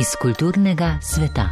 [0.00, 1.50] iz kulturnega sveta.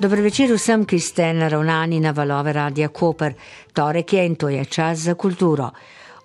[0.00, 3.34] Dobro večer vsem, ki ste naravnani na valove Radia Koper.
[3.72, 5.70] Torek je in to je čas za kulturo.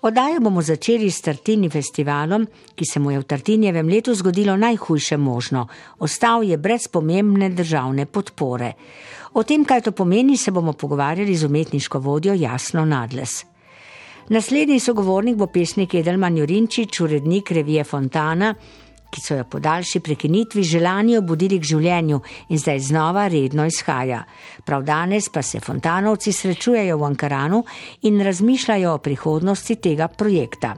[0.06, 2.44] Oddajo bomo začeli s Tartini festivalom,
[2.78, 5.64] ki se mu je v Tartinjevem letu zgodilo najhujše možno.
[5.98, 8.72] Ostal je brez pomembne državne podpore.
[9.34, 13.44] O tem, kaj to pomeni, se bomo pogovarjali z umetniško vodjo Jasno Nadles.
[14.28, 18.54] Naslednji sogovornik bo pesnik Edelman Jurinčič, urednik revije Fontana,
[19.10, 24.24] ki so jo po daljši prekinitvi želani obudili k življenju in zdaj znova redno izhaja.
[24.64, 27.64] Prav danes pa se fontanovci srečujejo v Ankaranu
[28.02, 30.76] in razmišljajo o prihodnosti tega projekta.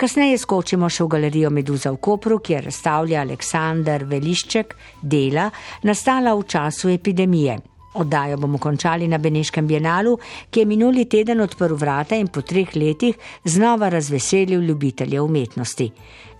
[0.00, 4.72] Kasneje skočimo še v galerijo Meduza v Kopru, kjer razstavlja Aleksandr Velišček
[5.02, 5.50] dela,
[5.84, 7.58] nastala v času epidemije.
[7.94, 10.14] Oddajo bomo končali na Beneškem bienalu,
[10.50, 15.90] ki je minuli teden odprl vrata in po treh letih znova razveselil ljubitelje umetnosti.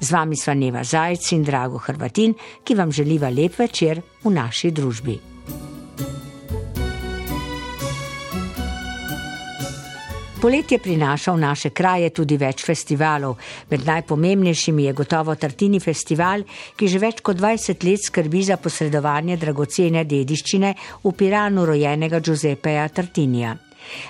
[0.01, 2.35] Z vami sva Neva Zajc in Drago Hrvatin,
[2.65, 5.19] ki vam želiva lep večer v naši družbi.
[10.41, 13.37] Poletje prinaša v naše kraje tudi več festivalov.
[13.69, 16.47] Med najpomembnejšimi je gotovo Tartini festival,
[16.81, 20.75] ki že več kot 20 let skrbi za posredovanje dragocene dediščine
[21.05, 23.59] v Piranu rojenega Giuseppeja Tartinija.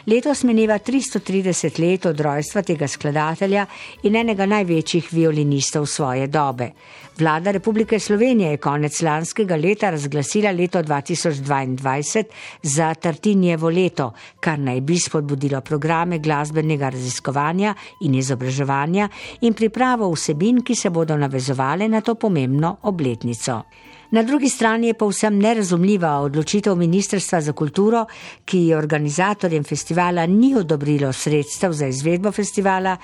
[0.07, 3.67] Letos mineva 330 let od rojstva tega skladatelja
[4.03, 6.71] in enega največjih violinistov svoje dobe.
[7.19, 12.25] Vlada Republike Slovenije je konec lanskega leta razglasila leto 2022
[12.63, 19.09] za Tartinjevo leto, kar naj bi spodbudilo programe glasbenega raziskovanja in izobraževanja
[19.41, 23.63] in pripravo vsebin, ki se bodo navezovale na to pomembno obletnico.
[24.11, 28.05] Na drugi strani je povsem nerazumljiva odločitev Ministrstva za kulturo,
[28.45, 32.97] ki organizatorjem festivala ni odobrilo sredstev za izvedbo festivala,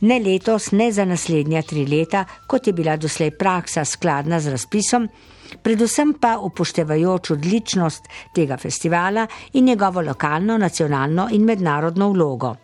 [0.00, 5.08] ne letos, ne za naslednja tri leta, kot je bila doslej praksa skladna z razpisom,
[5.62, 12.56] predvsem pa upoštevajoč odličnost tega festivala in njegovo lokalno, nacionalno in mednarodno vlogo.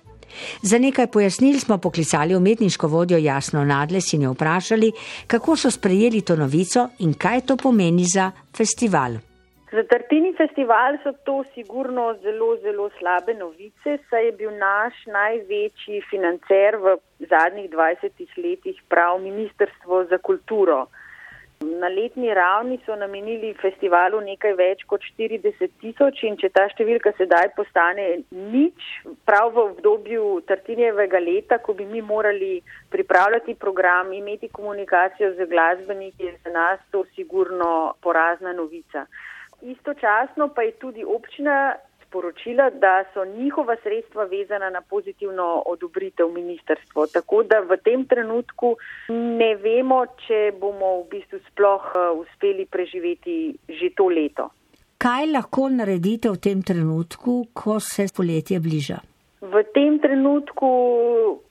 [0.63, 4.93] Za nekaj pojasnil smo poklicali umetniško vodjo Jasno Nadles in jo vprašali,
[5.27, 9.19] kako so sprejeli to novico in kaj to pomeni za festival.
[9.73, 16.01] Za Tartini festival so to sigurno zelo, zelo slabe novice, saj je bil naš največji
[16.11, 16.97] financer v
[17.31, 20.87] zadnjih 20 letih prav Ministrstvo za kulturo.
[21.61, 27.13] Na letni ravni so namenili festivalu nekaj več kot 40 tisoč in če ta številka
[27.19, 28.87] sedaj postane nič,
[29.29, 32.63] prav v obdobju Tartinjevega leta, ko bi mi morali
[32.95, 39.05] pripravljati program, imeti komunikacijo z glasbeniki, je za nas to sigurno porazna novica.
[39.61, 41.75] Istočasno pa je tudi občina
[42.11, 47.07] sporočila, da so njihova sredstva vezana na pozitivno odobritev ministrstva.
[47.13, 48.77] Tako da v tem trenutku
[49.09, 53.37] ne vemo, če bomo v bistvu sploh eh, uspeli preživeti
[53.69, 54.51] že to leto.
[54.99, 58.99] Kaj lahko naredite v tem trenutku, ko se poletje bliža?
[59.41, 60.69] V tem trenutku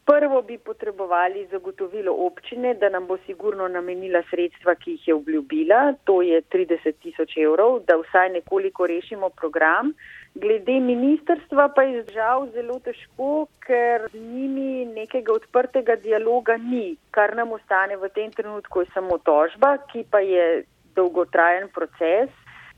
[0.06, 5.94] prvo bi potrebovali zagotovilo občine, da nam bo sigurno namenila sredstva, ki jih je obljubila,
[6.04, 9.94] to je 30 tisoč evrov, da vsaj nekoliko rešimo program.
[10.36, 16.98] Glede ministerstva pa je žal zelo težko, ker z njimi nekega odprtega dialoga ni.
[17.12, 20.64] Kar nam ostane v tem trenutku je samo tožba, ki pa je
[20.96, 22.30] dolgotrajen proces.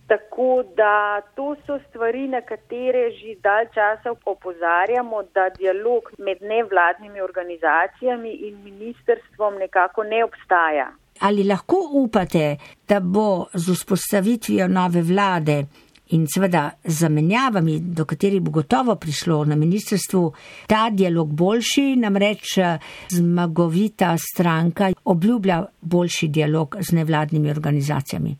[0.07, 7.21] Tako da to so stvari, na katere že dalj časa opozarjamo, da dialog med nevladnimi
[7.21, 10.89] organizacijami in ministerstvom nekako ne obstaja.
[11.21, 12.57] Ali lahko upate,
[12.89, 15.63] da bo z vzpostavitvijo nove vlade
[16.11, 20.23] in seveda zamenjavami, do katerih bo gotovo prišlo na ministrstvu,
[20.67, 22.77] ta dialog boljši, namreč eh,
[23.17, 28.35] zmagovita stranka obljublja boljši dialog z nevladnimi organizacijami.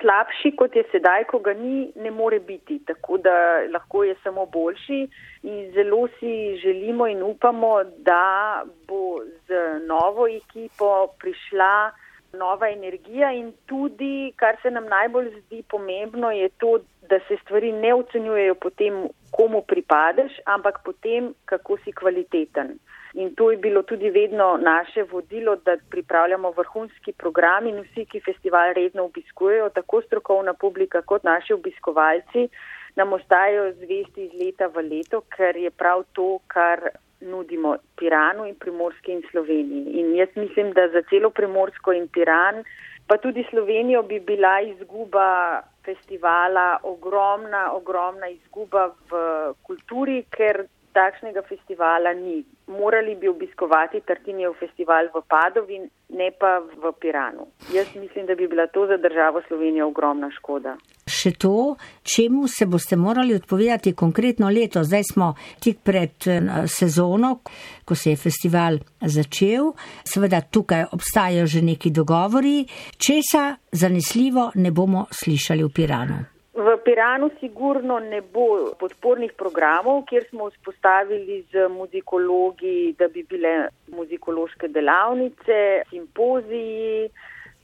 [0.00, 3.32] Slabši kot je sedaj, ko ga ni, ne more biti, tako da
[3.72, 5.00] lahko je samo boljši
[5.42, 12.03] in zelo si želimo in upamo, da bo z novo ekipo prišla
[12.34, 16.78] nova energija in tudi, kar se nam najbolj zdi pomembno, je to,
[17.08, 22.78] da se stvari ne ocenjujejo po tem, komu pripadeš, ampak po tem, kako si kvaliteten.
[23.14, 28.20] In to je bilo tudi vedno naše vodilo, da pripravljamo vrhunski program in vsi, ki
[28.20, 32.48] festival redno obiskujejo, tako strokovna publika kot naši obiskovalci,
[32.96, 36.88] nam ostajajo zvesti iz leta v leto, ker je prav to, kar
[37.24, 40.00] nudimo Piranu in Primorski in Sloveniji.
[40.00, 42.64] In jaz mislim, da za celo Primorsko in Piran
[43.06, 49.18] pa tudi Slovenijo bi bila izguba festivala ogromna, ogromna izguba v
[49.62, 52.44] kulturi, ker takšnega festivala ni.
[52.66, 57.48] Morali bi obiskovati Tartinijev festival v Padovi, ne pa v Piranu.
[57.74, 60.76] Jaz mislim, da bi bila to za državo Slovenija ogromna škoda.
[61.24, 64.82] Še to, čemu se boste morali odpovedati konkretno leto?
[64.84, 65.30] Zdaj smo
[65.64, 67.38] tik pred eh, sezono,
[67.84, 69.70] ko se je festival začel.
[70.04, 72.66] Seveda tukaj obstajajo že neki dogovori.
[73.00, 76.20] Česa zanesljivo ne bomo slišali v Piranu?
[76.54, 83.70] V Piranu sigurno ne bo podpornih programov, kjer smo vzpostavili z muzikologi, da bi bile
[83.96, 87.08] muzikološke delavnice, simpoziji,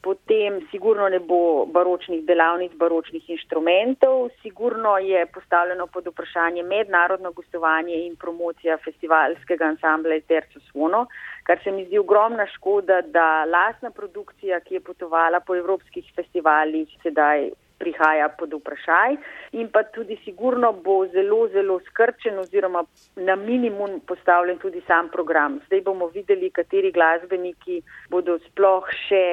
[0.02, 7.94] potem sigurno ne bo baročnih delavnic, baročnih inštrumentov, sigurno je postavljeno pod vprašanje mednarodno gostovanje
[8.06, 11.06] in promocija festivalskega ansambla Terco Svono,
[11.42, 16.88] kar se mi zdi ogromna škoda, da lasna produkcija, ki je potovala po evropskih festivalih,
[17.02, 17.50] sedaj
[17.80, 19.16] prihaja pod vprašaj
[19.60, 22.84] in pa tudi sigurno bo zelo, zelo skrčen oziroma
[23.16, 25.58] na minimum postavljen tudi sam program.
[25.66, 27.80] Zdaj bomo videli, kateri glasbeniki
[28.12, 29.24] bodo sploh še,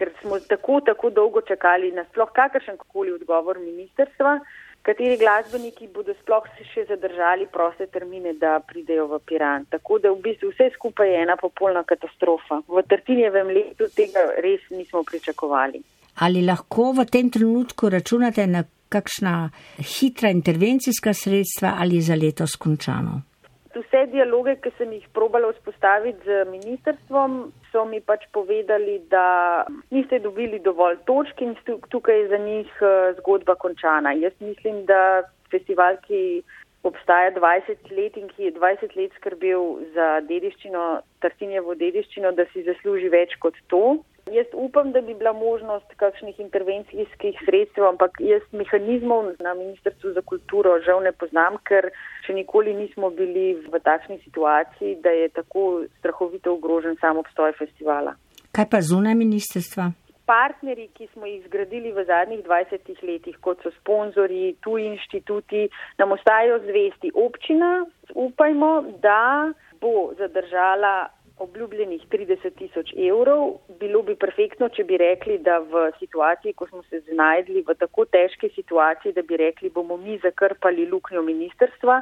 [0.00, 4.38] ker smo tako, tako dolgo čakali na sploh kakršen koli odgovor ministerstva,
[4.82, 9.68] kateri glasbeniki bodo sploh se še zadržali proste termine, da pridejo v Piran.
[9.74, 12.62] Tako da v bistvu vse skupaj je ena popolna katastrofa.
[12.66, 15.82] V Trtinjevem letu tega res nismo pričakovali.
[16.24, 19.34] Ali lahko v tem trenutku računate na kakšna
[19.78, 23.29] hitra intervencijska sredstva ali za letos končano?
[23.70, 29.62] Vse dialoge, ki sem jih probala vzpostaviti z ministrstvom, so mi pač povedali, da
[29.94, 31.54] niste dobili dovolj točk in
[31.92, 34.12] tukaj je za njih eh, zgodba končana.
[34.12, 35.22] Jaz mislim, da
[35.54, 36.42] festival, ki
[36.82, 42.64] obstaja 20 let in ki je 20 let skrbel za dediščino, Tartinjevo dediščino, da si
[42.64, 44.00] zasluži več kot to.
[44.30, 50.22] Jaz upam, da bi bila možnost kakšnih intervencijskih sredstev, ampak jaz mehanizmov na Ministrstvu za
[50.22, 51.90] kulturo žal ne poznam, ker
[52.26, 55.64] še nikoli nismo bili v takšni situaciji, da je tako
[55.98, 58.14] strahovito ogrožen sam obstoj festivala.
[58.54, 59.90] Kaj pa zunaj ministrstva?
[60.30, 65.66] Partneri, ki smo jih zgradili v zadnjih 20 letih, kot so sponzori, tuji inštituti,
[65.98, 67.10] nam ostajajo zvesti.
[67.18, 67.70] Občina,
[68.14, 68.70] upajmo,
[69.02, 69.50] da
[69.80, 71.08] bo zadržala
[71.40, 73.60] obljubljenih 30 tisoč evrov.
[73.80, 78.04] Bilo bi perfektno, če bi rekli, da v situaciji, ko smo se znajdli v tako
[78.04, 82.00] težki situaciji, da bi rekli, bomo mi zakrpali luknjo ministerstva,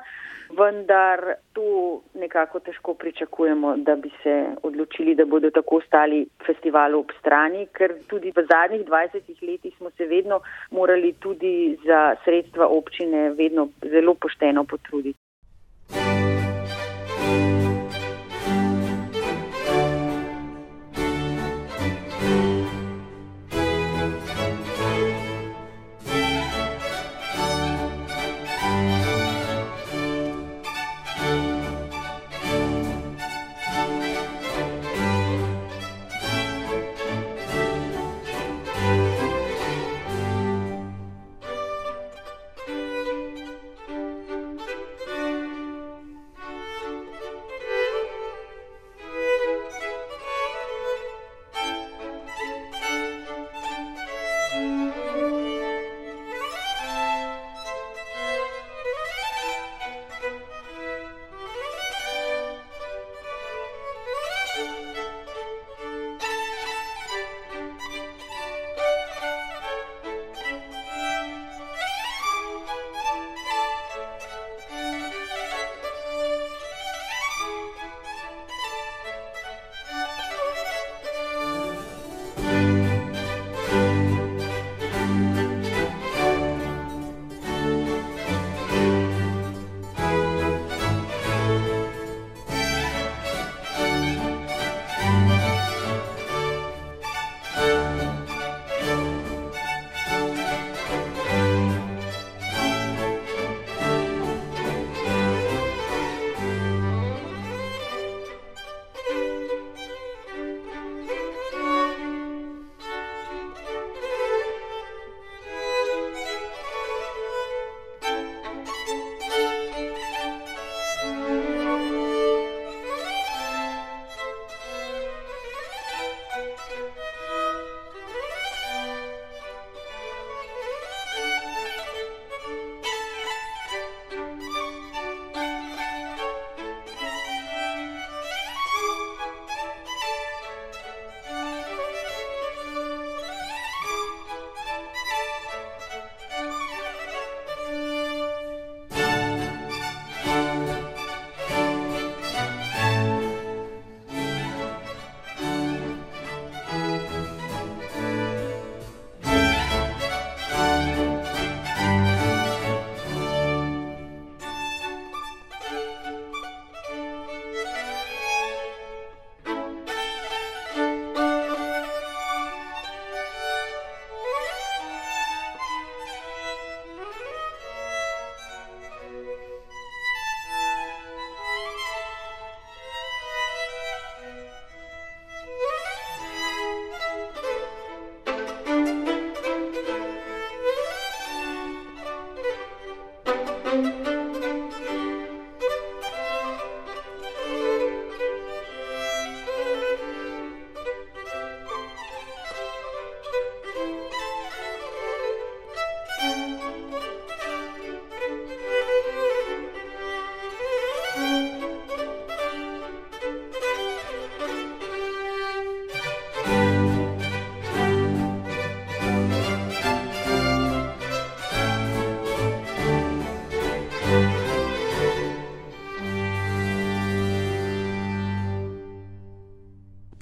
[0.59, 1.23] vendar
[1.55, 7.67] to nekako težko pričakujemo, da bi se odločili, da bodo tako stali festivalu ob strani,
[7.73, 10.41] ker tudi v zadnjih 20 letih smo se vedno
[10.71, 15.19] morali tudi za sredstva občine vedno zelo pošteno potruditi.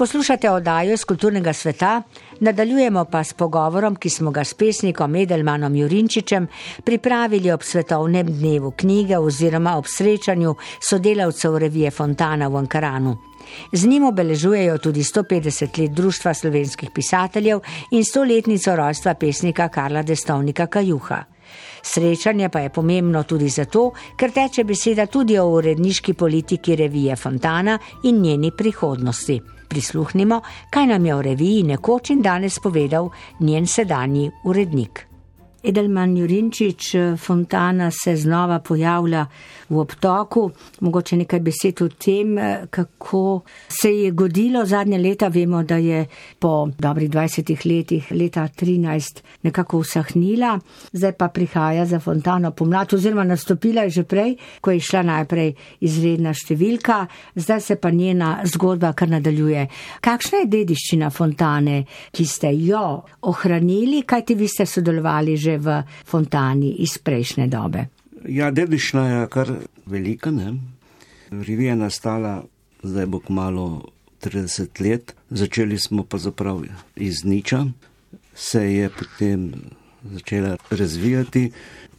[0.06, 2.02] Poslušate oddajo iz kulturnega sveta,
[2.40, 6.46] nadaljujemo pa s pogovorom, ki smo ga s pesnikom Edelmanom Jurinčičem
[6.84, 10.54] pripravili ob svetovnem dnevu knjige oziroma ob srečanju
[10.88, 13.16] sodelavcev revije Fontana v Ankaranu.
[13.72, 17.60] Z njim obeležujejo tudi 150 let Društva slovenskih pisateljev
[17.90, 21.25] in 100-letnico rojstva pesnika Karla Destovnika Kajuha.
[21.82, 27.78] Srečanje pa je pomembno tudi zato, ker teče beseda tudi o uredniški politiki revije Fontana
[28.02, 29.55] in njeni prihodnosti.
[29.68, 35.06] Prisluhnimo, kaj nam je o reviji nekoč in danes povedal njen sedanji urednik.
[35.66, 39.26] Edelman Jurinčič, Fontana se znova pojavlja
[39.68, 40.50] v obtoku.
[40.80, 42.37] Mogoče nekaj besed o tem,
[42.70, 45.28] kako se je godilo zadnje leta.
[45.28, 46.06] Vemo, da je
[46.38, 50.58] po dobrih 20 letih, leta 13, nekako usahnila,
[50.92, 55.52] zdaj pa prihaja za Fontano pomlad, oziroma nastopila je že prej, ko je šla najprej
[55.80, 59.66] izredna številka, zdaj se pa njena zgodba kar nadaljuje.
[60.00, 61.82] Kakšna je dediščina Fontane,
[62.12, 67.86] ki ste jo ohranili, kajti vi ste sodelovali že v fontani iz prejšnje dobe.
[68.28, 69.52] Ja, dediščina je kar
[69.86, 70.30] velika.
[70.30, 70.56] Ne?
[71.30, 72.34] Revija je nastala,
[72.82, 73.66] zdaj bo kmalo
[74.22, 76.64] 30 let, začeli smo pa zaprav
[76.96, 77.66] iz niča,
[78.34, 79.52] se je potem
[80.12, 81.50] začela razvijati,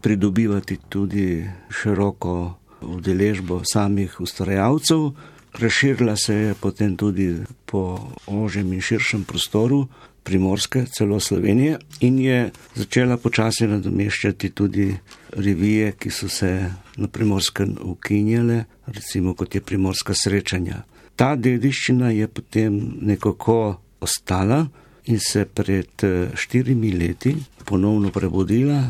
[0.01, 5.11] pridobivati tudi široko udeležbo samih ustvarjalcev.
[5.53, 7.35] Razširila se je potem tudi
[7.65, 9.87] po ožjem in širšem prostoru,
[10.27, 14.89] primorske, celo Slovenije, in je začela počasi nadomeščati tudi
[15.31, 16.51] revije, ki so se
[16.97, 20.83] na primorskem ukinjale, recimo kot je primorska srečanja.
[21.15, 22.75] Ta dediščina je potem
[23.07, 24.65] nekako ostala
[25.07, 26.03] in se pred
[26.35, 28.81] štirimi leti ponovno prebudila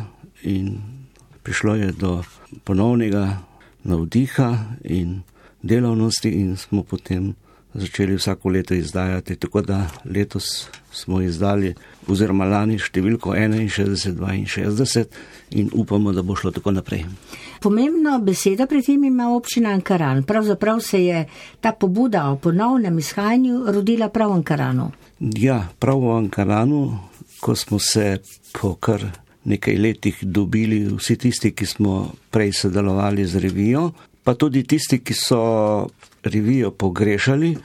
[0.44, 0.74] in
[1.44, 2.24] prišlo je do
[2.64, 3.38] ponovnega
[3.84, 4.50] navdiha
[4.84, 5.22] in
[5.62, 7.36] delavnosti in smo potem
[7.78, 9.36] začeli vsako leto izdajati.
[9.36, 11.74] Tako da letos smo izdali,
[12.08, 15.06] oziroma lani številko 61-62
[15.62, 17.06] in upamo, da bo šlo tako naprej.
[17.62, 20.24] Pomembno besedo pri tem ima občina Ankaran.
[20.24, 21.26] Pravzaprav se je
[21.62, 24.92] ta pobuda o ponovnem izhajanju rodila prav v Ankaranu.
[25.20, 26.82] Ja, prav v Ankaranu,
[27.42, 28.18] ko smo se
[28.54, 29.06] po kar
[29.48, 33.92] nekaj letih dobili vsi tisti, ki smo prej sodelovali z revijo,
[34.24, 35.40] pa tudi tisti, ki so
[36.28, 37.56] revijo pogrešali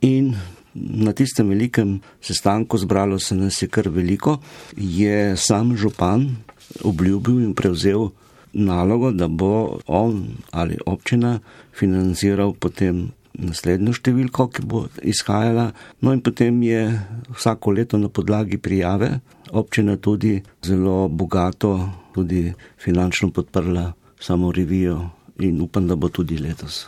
[0.00, 0.34] in
[0.74, 4.38] na tistem velikem sestanku zbralo se nas je kar veliko,
[4.76, 6.36] je sam župan
[6.84, 8.10] obljubil in prevzel
[8.52, 11.38] nalogo, da bo on ali občina
[11.72, 13.08] financiral potem
[13.38, 15.70] naslednjo številko, ki bo izhajala.
[16.02, 16.82] No in potem je
[17.30, 19.20] vsako leto na podlagi prijave
[19.52, 26.86] občina tudi zelo bogato, tudi finančno podprla samo revijo in upam, da bo tudi letos.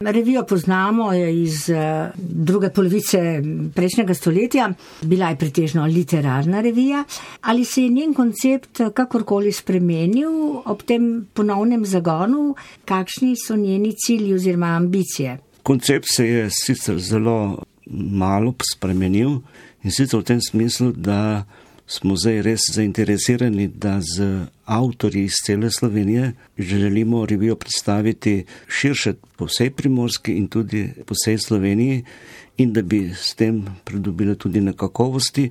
[0.00, 3.42] Revijo poznamo iz eh, druge polovice
[3.74, 4.70] prejšnjega stoletja,
[5.02, 7.04] bila je pretežno literarna revija.
[7.40, 14.34] Ali se je njen koncept kakorkoli spremenil ob tem ponovnem zagonu, kakšni so njeni cilji
[14.34, 15.38] oziroma ambicije?
[15.62, 19.40] Koncept se je sicer zelo malo spremenil
[19.82, 21.44] in sicer v tem smislu, da
[21.92, 29.44] smo zdaj res zainteresirani, da z avtorji iz cele Slovenije želimo revijo predstaviti širše po
[29.44, 32.04] vsej primorski in tudi po vsej Sloveniji
[32.56, 35.50] in da bi s tem pridobili tudi na kakovosti.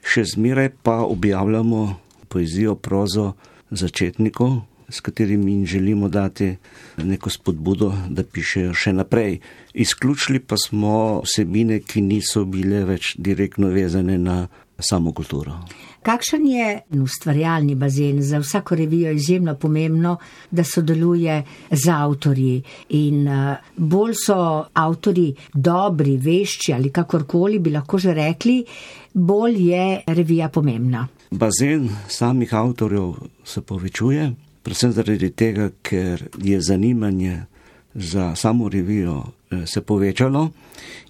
[0.00, 1.96] Še zmeraj pa objavljamo
[2.28, 3.32] poezijo, prozo
[3.70, 6.56] začetnikov, s katerimi jim želimo dati
[6.96, 9.38] neko spodbudo, da pišejo še naprej.
[9.74, 14.46] Izključili pa smo vsebine, ki niso bile več direktno vezane na
[14.82, 15.52] samo kulturo.
[16.02, 20.16] Kakšen je ustvarjalni bazen za vsako revijo izjemno pomembno,
[20.50, 27.98] da sodeluje z avtorji in uh, bolj so avtori dobri, vešči ali kakorkoli bi lahko
[27.98, 28.64] že rekli,
[29.12, 31.08] bolj je revija pomembna.
[31.30, 33.12] Bazen samih avtorjev
[33.44, 34.32] se povečuje,
[34.62, 37.42] predvsem zaradi tega, ker je zanimanje
[37.94, 40.48] za samo revijo eh, se povečalo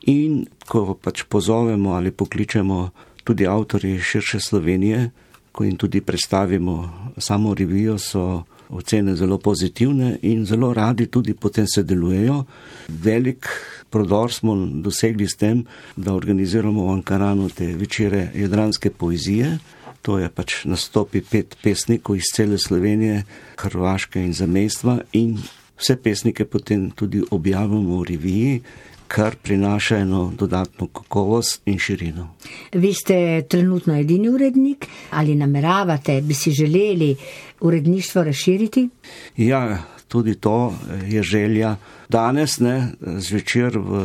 [0.02, 2.90] in ko pač pozovemo ali pokličemo
[3.30, 5.10] tudi avtori širše Slovenije,
[5.52, 6.74] ko jim tudi predstavimo
[7.18, 12.44] samo revijo, so ocene zelo pozitivne in zelo radi tudi potem se delujejo.
[12.88, 13.46] Velik
[13.90, 15.64] prodor smo dosegli s tem,
[15.96, 19.58] da organiziramo v Ankaranu te večere jedranske poezije.
[20.02, 23.22] To je pač nastopi pet pesnikov iz cele Slovenije,
[23.62, 25.38] Hrvaške in zamestva in
[25.78, 28.62] vse pesnike potem tudi objavimo v reviji
[29.10, 32.28] kar prinaša eno dodatno kakovost in širino.
[32.72, 37.16] Vi ste trenutno edini urednik ali nameravate, bi si želeli
[37.60, 38.88] uredništvo razširiti?
[39.36, 40.74] Ja, tudi to
[41.06, 41.76] je želja.
[42.08, 44.00] Danes, ne, zvečer v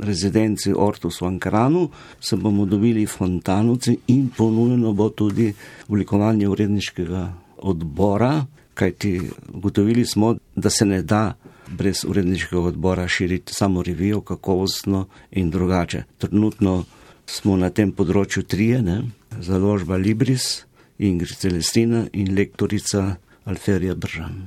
[0.00, 1.88] rezidenci Ortus v Ankaranu,
[2.20, 5.52] se bomo dobili fontanovci in ponujeno bo tudi
[5.88, 9.20] oblikovanje uredniškega odbora, kajti
[9.54, 11.34] ugotovili smo, da se ne da
[11.72, 16.02] brez uredniškega odbora širiti samo revijo kakovostno in drugače.
[16.18, 16.84] Trenutno
[17.26, 19.02] smo na tem področju trije, ne?
[19.40, 20.64] založba Libris,
[20.98, 24.42] Ingrid Celestina in lektorica Alferija Bržan.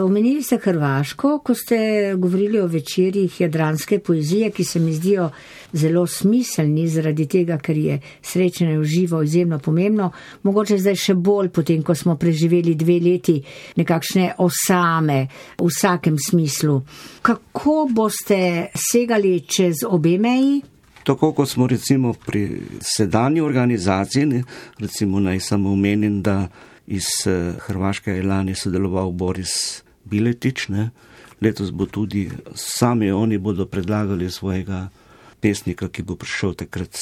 [0.00, 1.76] Omenili ste Hrvaško, ko ste
[2.16, 5.30] govorili o večerjih jadranske poezije, ki se mi zdijo
[5.72, 10.10] zelo smiselni zaradi tega, ker je srečanje v živo izjemno pomembno.
[10.42, 13.40] Mogoče zdaj še bolj, potem, ko smo preživeli dve leti
[13.76, 15.26] nekakšne osame
[15.58, 16.82] v vsakem smislu.
[17.22, 20.60] Kako boste segali čez obe meji?
[21.08, 24.42] Tako kot smo recimo pri sedanji organizaciji,
[24.78, 26.48] recimo naj samo omenim, da
[26.88, 30.90] iz eh, Hrvaške je lani sodeloval Boris Biletič, ne.
[31.40, 34.88] letos bo tudi sami oni bodo predlagali svojega
[35.40, 36.98] pesnika, ki bo prišel takrat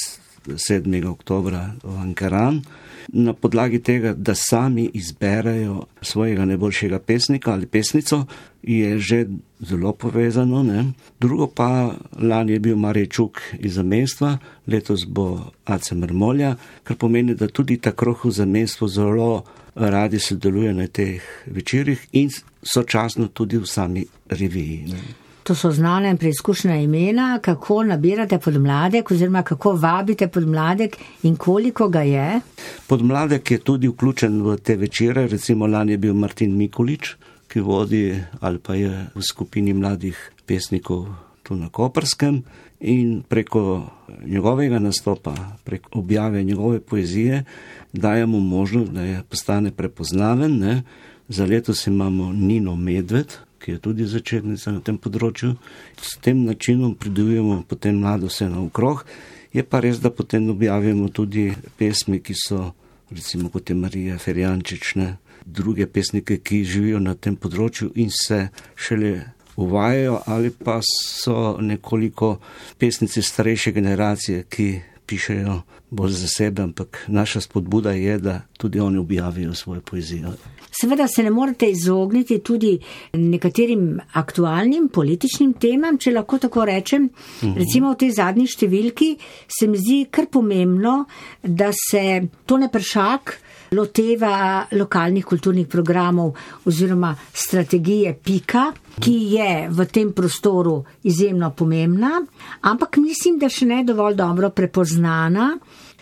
[0.46, 1.06] 7.
[1.06, 2.62] oktobra v Ankaran.
[3.08, 8.26] Na podlagi tega, da sami izberejo svojega najboljšega pesnika ali pesnico,
[8.62, 9.26] je že
[9.60, 10.62] zelo povezano.
[10.62, 10.92] Ne?
[11.20, 17.46] Drugo pa, lani je bil Marečuk iz zamestva, letos bo Ace Mrmolja, kar pomeni, da
[17.46, 19.44] tudi ta kruh v zamestvo zelo
[19.76, 22.30] radi sodeluje na teh večerjih in
[22.62, 24.84] sočasno tudi v sami reviji.
[24.88, 25.00] Ne?
[25.46, 31.88] To so znane in preizkušena imena, kako nabirate podmladek oziroma kako vabite podmladek in koliko
[31.88, 32.40] ga je.
[32.86, 37.14] Podmladek je tudi vključen v te večere, recimo lani je bil Martin Mikulič,
[37.48, 41.06] ki vodi ali pa je v skupini mladih pesnikov
[41.42, 42.42] tu na Koperskem
[42.80, 43.86] in preko
[44.26, 47.44] njegovega nastopa, preko objave njegove poezije
[47.92, 50.58] dajemo možnost, da je postane prepoznaven.
[50.58, 50.82] Ne?
[51.28, 55.56] Za letos imamo Nino Medved, ki je tudi začetnica na tem področju.
[56.02, 59.04] S tem načinom pridobujemo potem mlado vse naokrog.
[59.52, 62.72] Je pa res, da potem objavimo tudi pesmi, ki so,
[63.10, 65.16] recimo kot je Marija Ferjančične,
[65.46, 72.38] druge pesnike, ki živijo na tem področju in se šele uvajajo ali pa so nekoliko
[72.78, 78.98] pesnici starejše generacije, ki pišejo bolj za sebe, ampak naša spodbuda je, da tudi oni
[78.98, 80.32] objavijo svojo poezijo.
[80.80, 82.78] Seveda se ne morete izogniti tudi
[83.12, 87.08] nekaterim aktualnim političnim temam, če lahko tako rečem.
[87.42, 87.54] Mhm.
[87.56, 89.16] Recimo v tej zadnji številki
[89.48, 91.04] se mi zdi kar pomembno,
[91.42, 93.38] da se Tone Pršak
[93.72, 102.20] loteva lokalnih kulturnih programov oziroma strategije Pika, ki je v tem prostoru izjemno pomembna,
[102.60, 105.56] ampak mislim, da še ne dovolj dobro prepoznana.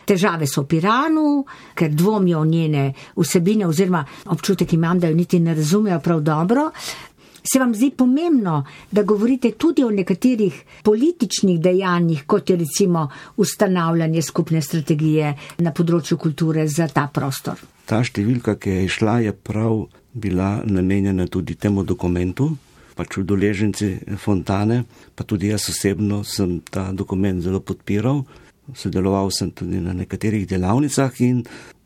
[0.05, 2.83] Težave so v Piranu, ker dvomijo v njene
[3.17, 6.67] vsebine oziroma občutek imam, da jo niti ne razumejo prav dobro.
[7.53, 14.23] Se vam zdi pomembno, da govorite tudi o nekaterih političnih dejanjih, kot je recimo ustanavljanje
[14.23, 17.61] skupne strategije na področju kulture za ta prostor?
[17.85, 22.49] Ta številka, ki je išla, je prav bila namenjena tudi temu dokumentu,
[22.97, 28.25] pač udeleženci Fontane, pa tudi jaz osebno sem ta dokument zelo podpiral.
[28.73, 31.45] Sodeloval sem tudi na nekaterih delavnicah in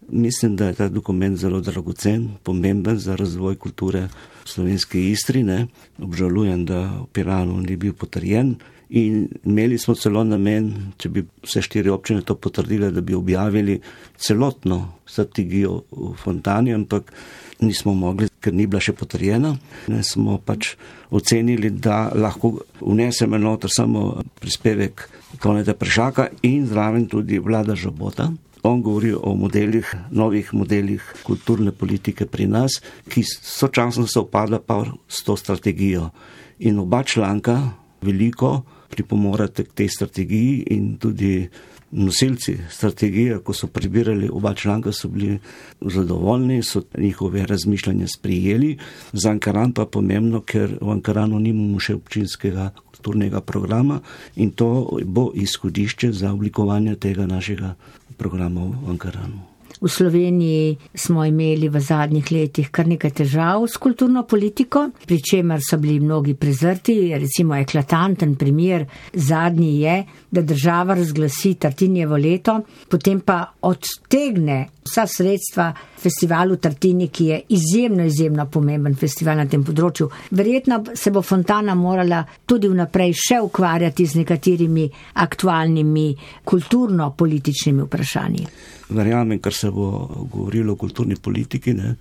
[0.09, 4.09] mislim, da je ta dokument zelo dragocen, pomemben za razvoj kulture
[4.45, 5.43] v slovenski istri.
[5.43, 5.67] Ne.
[6.03, 8.57] Obžalujem, da v Piranu ni bil potrjen.
[8.89, 13.77] In imeli smo celo namen, če bi vse štiri občine to potrdile, da bi objavili
[14.17, 17.13] celotno strategijo v Fontani, ampak
[17.61, 19.53] nismo mogli, ker ni bila še potrjena.
[19.93, 20.73] Ne smo pač
[21.13, 25.09] ocenili, da lahko vnesemo noter samo prispevek
[25.43, 28.31] Toneta Prešaka in zraven tudi vlada Žobota.
[28.63, 34.85] On govori o modelih, novih modelih kulturne politike pri nas, ki sočasno se upada pa
[35.09, 36.11] s to strategijo.
[36.59, 37.71] In oba članka
[38.03, 41.49] veliko pripomorate k tej strategiji in tudi
[41.91, 45.39] nosilci strategije, ko so prebirali oba članka, so bili
[45.81, 48.77] zadovoljni, so njihove razmišljanja sprijeli.
[49.13, 54.01] Za Ankaran pa pomembno, ker v Ankaranu nimamo še občinskega kulturnega programa
[54.37, 57.75] in to bo izhodišče za oblikovanje tega našega
[58.19, 59.58] programa v Ankaranu.
[59.81, 65.61] V Sloveniji smo imeli v zadnjih letih kar nekaj težav s kulturno politiko, pri čemer
[65.63, 67.15] so bili mnogi prezrti.
[67.15, 75.73] Recimo eklatanten primer zadnji je, da država razglasi Tartinjevo leto, potem pa odtegne vsa sredstva
[75.99, 80.09] festivalu Tartini, ki je izjemno, izjemno pomemben festival na tem področju.
[80.31, 84.89] Verjetno se bo Fontana morala tudi vnaprej še ukvarjati z nekaterimi
[85.23, 86.09] aktualnimi
[86.45, 88.49] kulturno-političnimi vprašanji
[88.89, 91.95] verjamem, kar se bo govorilo o kulturni politiki, ne,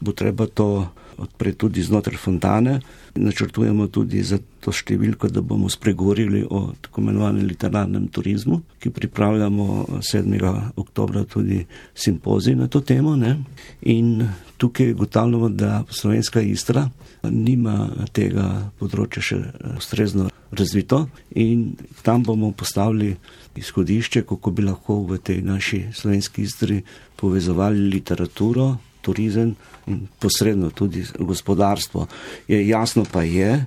[0.00, 2.80] bo treba to odpreti tudi znotraj fontane.
[3.14, 10.00] Načrtujemo tudi za to številko, da bomo spregovorili o tako imenovanem literarnem turizmu, ki pripravljamo
[10.02, 10.34] 7.
[10.76, 11.62] oktober tudi
[11.94, 13.14] simpozij na to temo.
[13.16, 13.36] Ne?
[13.82, 14.26] In
[14.58, 16.88] tukaj ugotavljamo, da slovenska istra
[17.30, 19.40] nima tega področja še
[19.78, 23.14] ustrezno razvito in tam bomo postavili
[23.56, 26.82] izhodišče, kako bi lahko v tej naši slovenski istri
[27.16, 29.54] povezovali literaturo, turizem
[29.86, 32.06] in posredno tudi gospodarstvo.
[32.48, 33.64] Je, jasno pa je,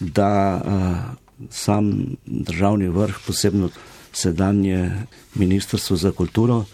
[0.00, 3.70] da uh, sam državni vrh, posebno
[4.12, 4.90] sedanje
[5.34, 6.64] Ministrstvo za kulturo,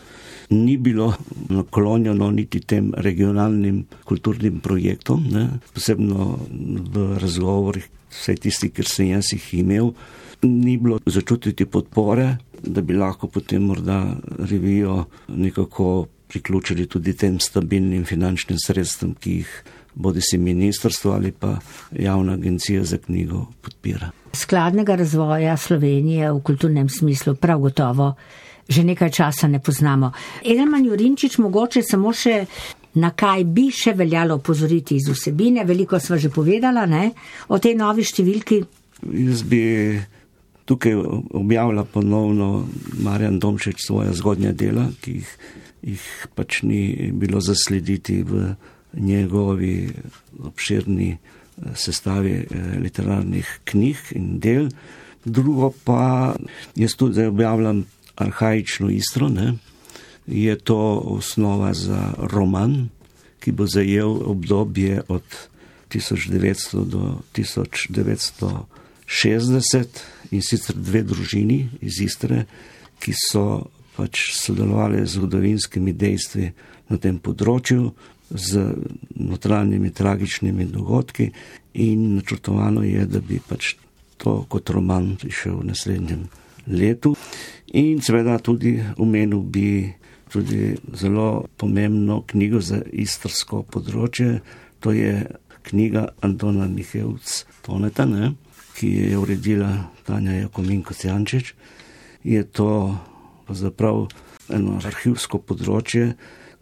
[0.51, 1.15] ni bilo
[1.49, 5.49] naklonjeno niti tem regionalnim kulturnim projektom, ne?
[5.75, 6.39] posebno
[6.95, 9.93] v razgovorih, vse tisti, ker sem jaz jih imel,
[10.43, 18.05] ni bilo začutiti podpore, da bi lahko potem morda revijo nekako priključili tudi tem stabilnim
[18.05, 19.63] finančnim sredstvom, ki jih
[19.95, 21.59] bodi si ministrstvo ali pa
[21.93, 24.11] javna agencija za knjigo podpira.
[24.33, 28.15] Skladnega razvoja Slovenije v kulturnem smislu prav gotovo
[28.69, 30.13] že nekaj časa ne poznamo.
[30.45, 32.47] Edelman Jurinčič, mogoče samo še
[32.95, 37.11] na kaj bi še veljalo opozoriti iz vsebine, veliko sva že povedala, ne,
[37.49, 38.63] o tej novi številki.
[39.03, 39.63] Jaz bi
[40.73, 40.97] tukaj
[41.37, 42.65] objavila ponovno
[43.05, 45.37] Marjan Domčeč svoje zgodnje dela, ki jih
[45.83, 46.03] jih
[46.35, 48.55] pač ni bilo zaslediti v
[48.95, 49.91] njegovi
[50.43, 51.19] obširni eh,
[51.75, 52.47] sestavi eh,
[52.79, 54.69] literarnih knjig in del.
[55.25, 56.35] Drugo pa,
[56.75, 57.85] jaz tudi zdaj objavljam
[58.17, 59.55] arhajično istro, ne?
[60.27, 62.89] je to osnova za roman,
[63.41, 65.23] ki bo zajel obdobje od
[65.91, 69.87] 1900 do 1960
[70.33, 72.47] in sicer dve družini iz Istre,
[73.03, 73.45] ki so
[73.97, 76.51] pač sodelovali z zgodovinskimi dejstvi
[76.89, 77.93] na tem področju,
[78.33, 78.63] z
[79.21, 81.29] notranjimi tragičnimi dogodki
[81.75, 83.75] in načrtovano je, da bi pač
[84.17, 86.23] to kot roman prišel v naslednjem
[86.73, 87.13] letu.
[87.77, 89.93] In seveda tudi omenil bi
[90.33, 94.41] tudi zelo pomembno knjigo za istrsko področje,
[94.81, 95.27] to je
[95.69, 98.33] knjiga Antona Mihevc Toneta, ne,
[98.79, 101.55] ki je uredila Tanja Jakominko Cijančič.
[102.25, 102.99] Je to
[103.47, 104.07] pravzaprav
[104.53, 106.13] eno arhivsko področje,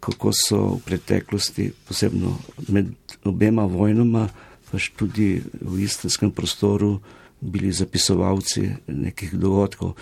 [0.01, 2.33] kako so v preteklosti, posebno
[2.73, 2.89] med
[3.29, 4.27] obema vojnama,
[4.71, 6.95] pač tudi v istenskem prostoru
[7.41, 9.93] bili zapisovalci nekih dogodkov.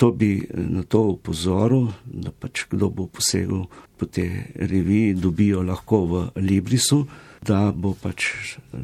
[0.00, 3.66] To bi na to upozoril, da pač kdo bo posegel
[3.98, 7.04] po te reviji, dobijo lahko v Librisu,
[7.42, 8.24] da bo pač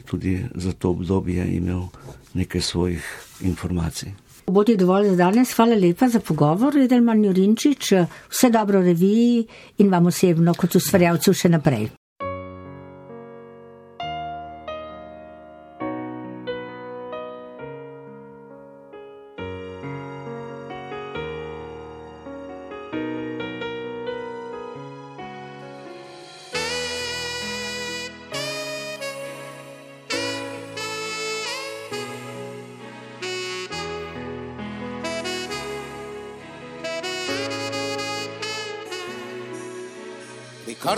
[0.04, 1.88] tudi za to obdobje imel
[2.34, 3.04] nekaj svojih
[3.40, 4.12] informacij.
[4.46, 5.52] Bodi dovolj za danes.
[5.54, 7.92] Hvala lepa za pogovor, Edelman Jurinčič.
[8.30, 9.46] Vse dobro reviji
[9.78, 11.88] in vam osebno kot ustvarjalcu še naprej.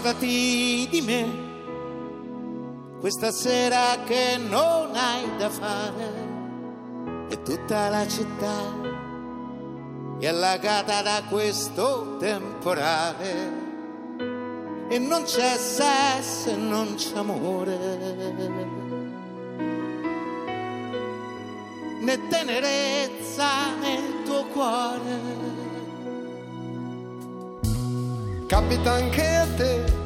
[0.08, 1.46] Ricordati di me.
[2.98, 6.26] Questa sera che non hai da fare
[7.28, 8.56] e tutta la città.
[10.18, 13.66] È allagata da questo temporale.
[14.88, 17.76] E non c'è sesso e non c'è amore.
[22.00, 25.56] Né tenerezza nel tuo cuore.
[28.46, 29.97] Capita anche a te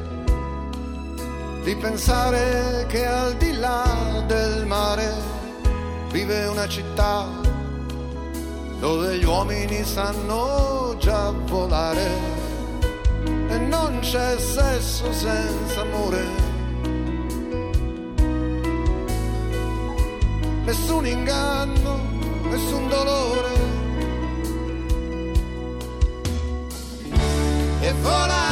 [1.63, 5.13] di pensare che al di là del mare
[6.11, 7.25] vive una città
[8.79, 12.09] dove gli uomini sanno già volare
[13.47, 16.51] e non c'è sesso senza amore.
[20.65, 21.99] Nessun inganno,
[22.49, 23.53] nessun dolore
[27.79, 28.42] e vola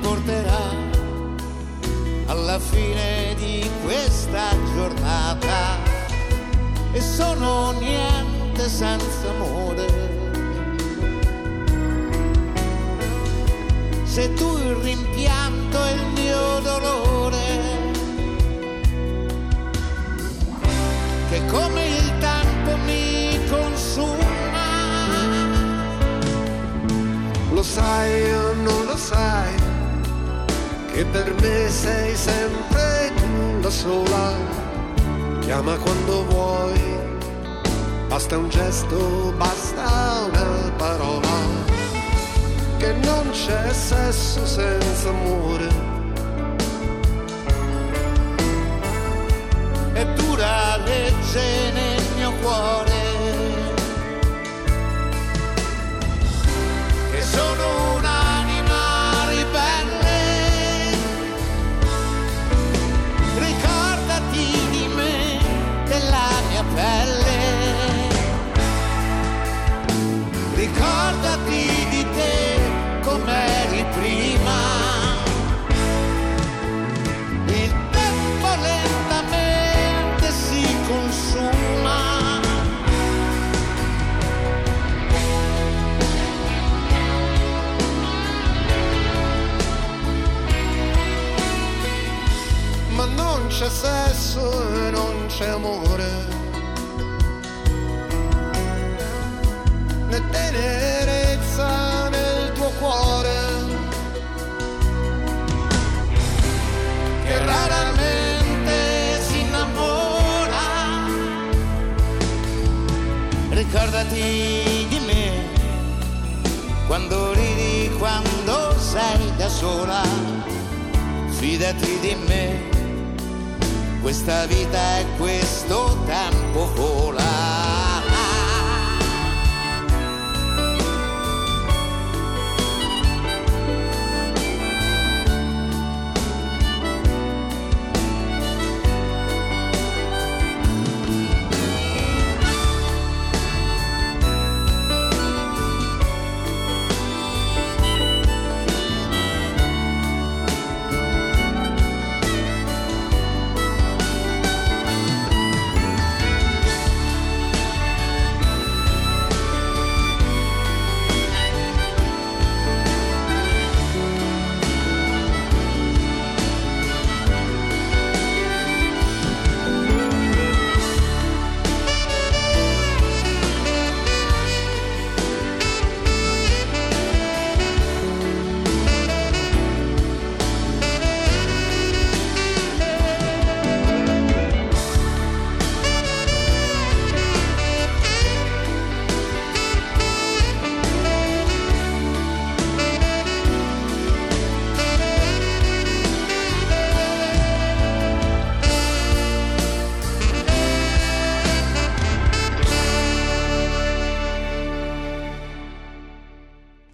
[0.00, 0.90] porterà
[2.26, 5.78] alla fine di questa giornata
[6.92, 9.86] e sono niente senza amore.
[14.04, 17.46] Se tu il rimpianto e il mio dolore,
[21.30, 24.68] che come il tempo mi consuma,
[27.52, 29.59] lo sai o non lo sai?
[31.00, 34.34] Che per me sei sempre tu la sola.
[35.40, 36.78] Chiama quando vuoi,
[38.06, 41.36] basta un gesto, basta una parola,
[42.76, 45.68] che non c'è sesso senza amore.
[49.94, 52.89] E dura legge nel mio cuore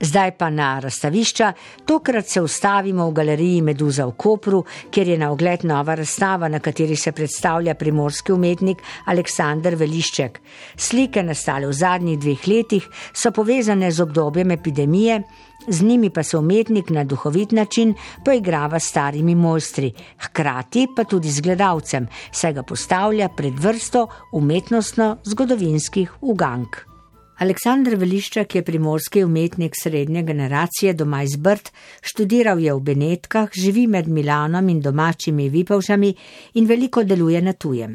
[0.06, 1.52] Zdaj pa na razstavišča,
[1.84, 6.60] tokrat se ustavimo v galeriji Meduza v Kopru, kjer je na ogled nova razstava, na
[6.62, 10.38] kateri se predstavlja primorski umetnik Aleksandr Velišček.
[10.76, 15.22] Slike nastale v zadnjih dveh letih so povezane z obdobjem epidemije,
[15.68, 21.30] z njimi pa se umetnik na duhovit način poigrava s starimi mojstri, hkrati pa tudi
[21.30, 26.95] z gledalcem, saj ga postavlja pred vrsto umetnostno-zgodovinskih ugank.
[27.36, 31.68] Aleksandr Veliščak je primorski umetnik srednje generacije doma iz Brd,
[32.00, 36.14] študiral je v Benetkah, živi med Milanom in domačimi Vipavšami
[36.54, 37.92] in veliko deluje na tujem.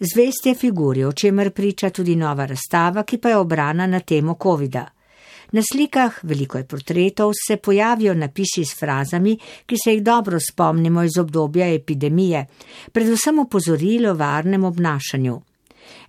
[0.00, 4.36] Zvest je figuri, o čemer priča tudi nova razstava, ki pa je obrana na temo
[4.42, 4.84] COVID-a.
[5.52, 11.02] Na slikah, veliko je portretov, se pojavijo napisi s frazami, ki se jih dobro spomnimo
[11.02, 12.46] iz obdobja epidemije,
[12.92, 15.40] predvsem opozorilo o varnem obnašanju.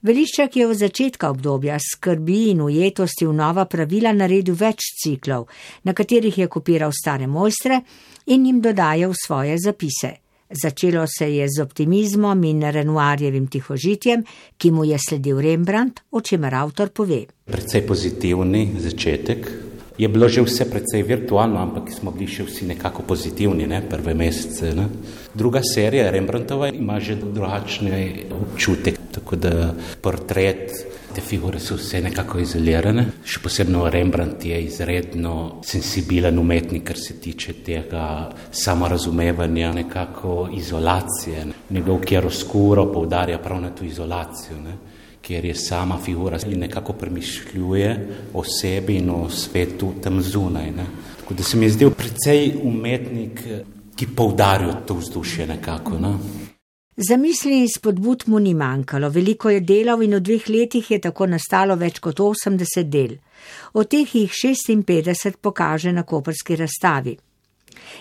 [0.01, 5.47] Veliščak je v začetka obdobja skrbi in ujetosti v nova pravila naredil več ciklov,
[5.83, 7.81] na katerih je kopiral stare mojstre
[8.27, 10.21] in jim dodajal svoje zapise.
[10.51, 14.23] Začelo se je z optimizmom in Renoirjevim tihožitjem,
[14.57, 17.23] ki mu je sledil Rembrandt, o čemer avtor pove.
[17.47, 19.47] Predvsej pozitivni začetek,
[19.97, 24.15] je bilo že vse precej virtualno, ampak smo bili še vsi nekako pozitivni, ne, prve
[24.17, 24.73] mesece.
[24.75, 24.87] Ne.
[25.35, 30.71] Druga serija, Rembrandtova, ima že drugačni občutek, tako da portret,
[31.15, 33.05] te figure so vse nekako izolirane.
[33.27, 35.33] Še posebno Rembrandt je izredno
[35.67, 38.05] sensibilen umetnik, kar se tiče tega
[38.51, 41.45] samorazumevanja, nekako izolacije.
[41.69, 44.61] Njegov kjeroskuro poudarja prav na to izolacijo.
[44.63, 44.77] Ne
[45.21, 50.71] kjer je sama figura in nekako premišljuje o sebi in o svetu tam zunaj.
[50.71, 50.85] Ne.
[51.19, 53.41] Tako da se mi je zdel precej umetnik,
[53.95, 55.99] ki poudarja to vzdušje nekako.
[55.99, 56.15] Ne.
[57.01, 61.25] Zamisli in spodbud mu ni manjkalo, veliko je delov in v dveh letih je tako
[61.31, 63.15] nastalo več kot 80 del.
[63.73, 67.15] Od teh jih 56 pokaže na koperski razstavi.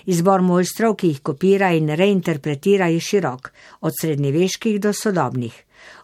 [0.05, 5.55] Izbor mojstrov, ki jih kopira in reinterpretira, je širok, od srednjeveških do sodobnih.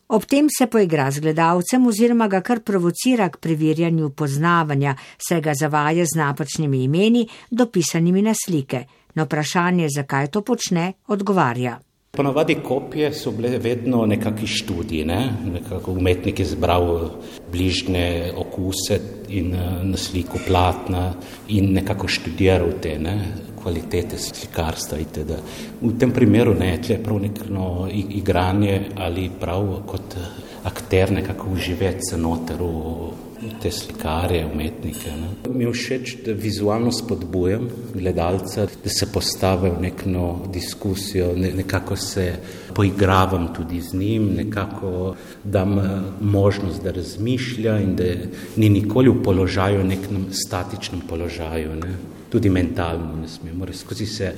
[0.10, 5.54] Ob tem se poigra z gledalcem oziroma ga kar provocira k preverjanju poznavanja, se ga
[5.54, 8.88] zavaja z napačnimi imeni, dopisanimi na slike.
[9.14, 11.78] Na vprašanje, zakaj to počne, odgovarja.
[12.12, 15.34] Ponavadi kopije so bile vedno nekakšni študiji, ne?
[15.54, 17.10] nekako umetnik je zbral
[17.52, 21.14] bližnje okuse in eh, na sliku platna
[21.48, 23.18] in nekako študiral te ne?
[23.62, 25.32] kvalitete slikarstva itd.
[25.82, 30.16] V tem primeru ne, tle je prav nekno igranje ali prav kot
[30.64, 33.27] akter nekako uživeti se noter v
[33.62, 35.12] te slikarje, umetnike.
[35.12, 35.54] Ne.
[35.54, 41.96] Mi je všeč, da vizualno spodbujam gledalca, da se postavi v neko diskusijo, ne, nekako
[41.96, 42.34] se
[42.74, 48.14] poigravam tudi z njim, nekako dam eh, možnost, da razmišlja in da
[48.56, 51.76] ni nikoli v položaju, nekem statičnem položaju.
[51.76, 54.34] Ne tudi mentalno ne smemo, skozi se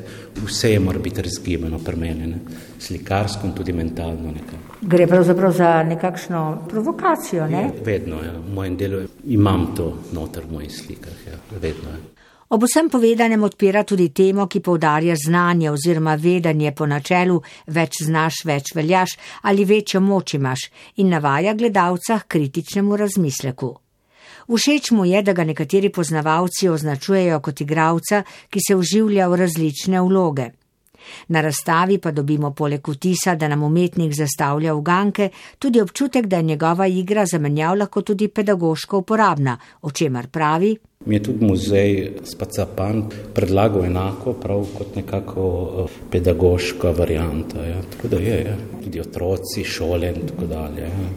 [0.46, 2.40] vse je mora biti razgibano pri meni, ne?
[2.80, 4.78] slikarsko in tudi mentalno nekako.
[4.82, 7.62] Gre pravzaprav za nekakšno provokacijo, ne?
[7.62, 8.32] Je, vedno, ja.
[8.32, 11.38] v mojem delu imam to noter v mojih slikah, ja.
[11.62, 11.90] vedno.
[11.90, 12.20] Ja.
[12.50, 17.36] Ob vsem povedanem odpira tudi temo, ki povdarja znanje oziroma vedanje po načelu
[17.68, 20.66] več znaš, več veljaš ali večjo moč imaš
[20.98, 23.70] in navaja gledalca k kritičnemu razmisleku.
[24.50, 30.02] Všeč mu je, da ga nekateri poznavalci označujejo kot igralca, ki se uživlja v različne
[30.02, 30.50] vloge.
[31.28, 36.44] Na razstavi pa dobimo poleg vtisa, da nam umetnik zastavlja uganke, tudi občutek, da je
[36.44, 40.76] njegova igra zamenjav lahko tudi pedagoško uporabna, o čemer pravi.
[41.06, 45.46] Mi je tudi muzej Spacapan predlagal enako, prav kot nekako
[45.86, 47.66] eh, pedagoška varijanta.
[47.66, 47.82] Ja.
[47.92, 48.58] Tako da je, ja.
[48.84, 50.82] tudi otroci, šole in tako dalje.
[50.82, 51.10] Ja.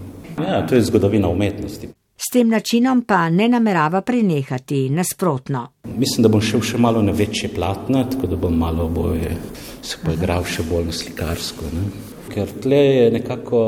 [0.49, 1.89] Ja, to je zgodovina umetnosti.
[2.23, 5.67] S tem načinom pa ne namerava prenehati nasprotno.
[5.99, 9.35] Mislim, da bom šel še malo na večje platna, tako da bom malo boje
[9.83, 11.71] se poigral še bolj na slikarsko.
[11.75, 11.89] Ne?
[12.31, 13.63] Ker tle je nekako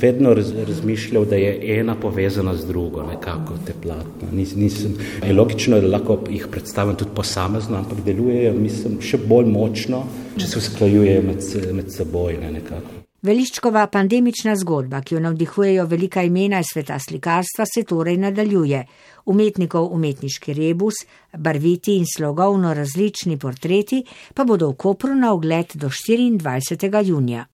[0.00, 4.30] vedno razmišljal, da je ena povezana z drugo, nekako te platna.
[4.32, 9.50] Nis, nisem, je logično, da lahko jih predstavim tudi posamezno, ampak delujejo, mislim, še bolj
[9.54, 10.04] močno,
[10.38, 12.97] če se usklajujejo med, med seboj, ne, nekako.
[13.18, 18.84] Veliščkova pandemična zgodba, ki jo navdihujejo velika imena iz sveta slikarstva, se torej nadaljuje.
[19.26, 21.02] Umetnikov umetniški rebus,
[21.34, 24.04] barviti in slogovno različni portreti
[24.34, 27.06] pa bodo v Kopru na ogled do 24.
[27.06, 27.46] junija.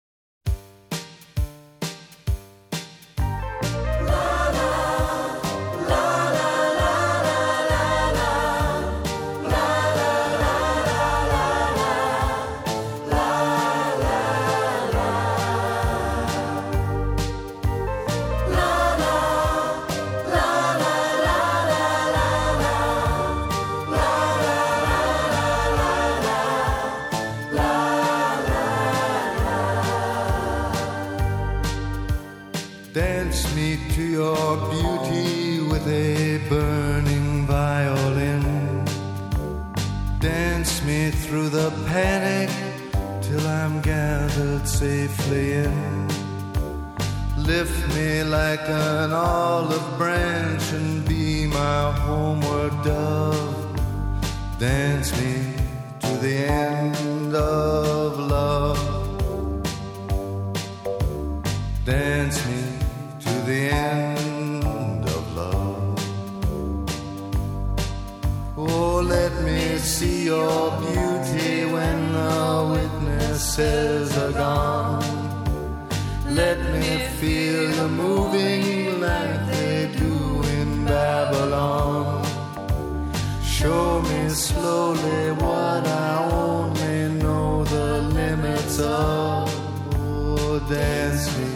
[84.34, 89.48] Slowly what I only know the limits of.
[89.94, 91.48] Oh, dance me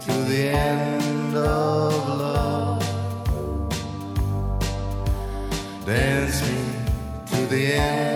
[0.00, 2.82] to the end of love.
[5.86, 6.58] Dance me
[7.26, 8.15] to the end.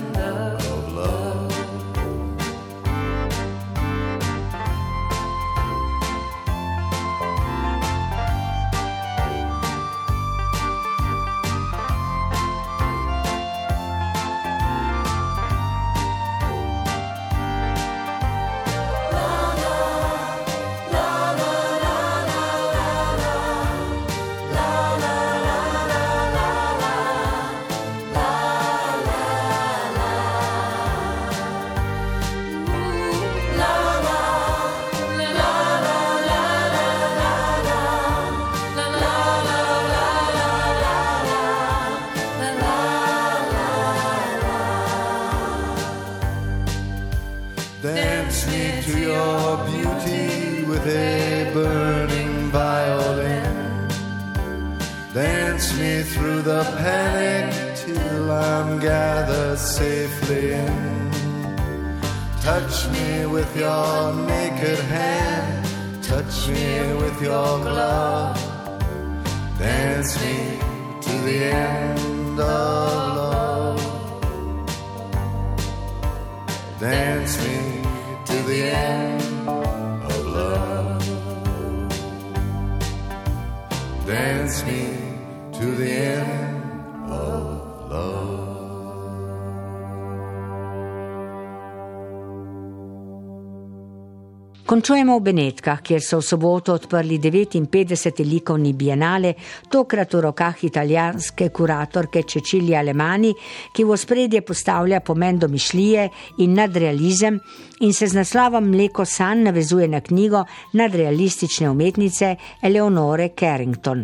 [94.91, 98.25] Končujemo v Benetkah, kjer so v soboto odprli 59.
[98.27, 99.37] likovni bienale,
[99.71, 103.31] tokrat v rokah italijanske kuratorke Čečilje Alemani,
[103.71, 106.09] ki v spredje postavlja pomen domišljije
[106.43, 107.39] in nadrealizem
[107.87, 114.03] in se z naslovom Mleko san navezuje na knjigo nadrealistične umetnice Eleonore Carrington.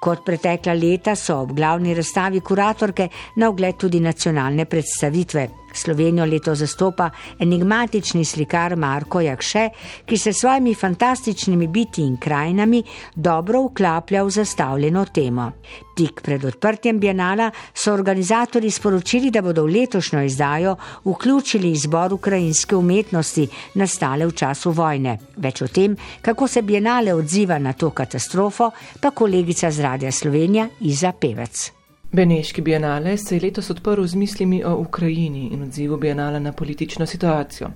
[0.00, 5.63] Kot pretekla leta so ob glavni razstavi kuratorke na ogled tudi nacionalne predstavitve.
[5.74, 9.68] Slovenijo leto zastopa enigmatični slikar Marko Jakše,
[10.06, 12.82] ki se s svojimi fantastičnimi biti in krajinami
[13.14, 15.50] dobro vklaplja v zastavljeno temo.
[15.96, 22.76] Tik pred odprtjem bienala so organizatori sporočili, da bodo v letošnjo izdajo vključili izbor ukrajinske
[22.76, 25.18] umetnosti, nastale v času vojne.
[25.36, 28.70] Več o tem, kako se bienale odziva na to katastrofo,
[29.00, 31.83] pa kolegica z Radia Slovenija Iza Pevec.
[32.14, 37.06] Beneški bienale se je letos odprl z mislimi o Ukrajini in odzivu bienala na politično
[37.06, 37.70] situacijo.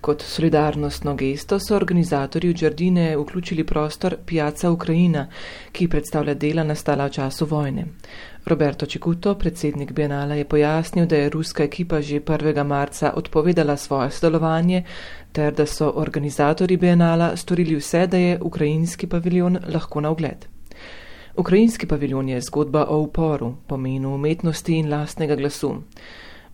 [0.00, 5.26] Kot solidarnostno gesto so organizatorji v Džardine vključili prostor Piazza Ukrajina,
[5.72, 7.84] ki predstavlja dela nastala v času vojne.
[8.46, 12.64] Roberto Čikuto, predsednik bienala, je pojasnil, da je ruska ekipa že 1.
[12.64, 14.82] marca odpovedala svoje sodelovanje
[15.32, 20.53] ter da so organizatorji bienala storili vse, da je ukrajinski paviljon lahko na ogled.
[21.36, 25.74] Ukrajinski paviljon je zgodba o uporu, pomenu umetnosti in lastnega glasu.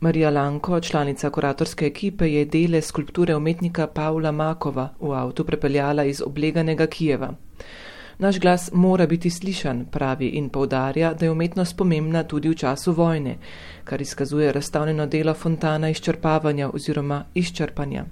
[0.01, 6.23] Marija Lanko, članica kuratorske ekipe, je dele skulpture umetnika Pavla Makova v avtu prepeljala iz
[6.27, 7.33] obleganega Kijeva.
[8.19, 12.93] Naš glas mora biti slišan, pravi in povdarja, da je umetnost pomembna tudi v času
[12.93, 13.37] vojne,
[13.85, 18.05] kar izkazuje razstavljeno delo fontana izčrpavanja oziroma izčrpanja.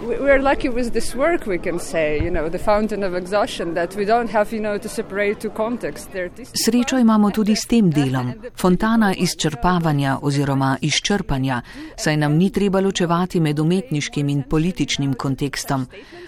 [0.00, 3.96] We're lucky with this work, we can say, you know, the fountain of exhaustion, that
[3.96, 6.08] we don't have, you know, to separate two contexts.
[6.52, 11.62] Srečo imamo tudi s tem delom, fontana izčrpavanja oziroma izčrpanja,
[11.96, 15.86] saj nam ni treba ločevati med umetniškim in političnim kontekstom,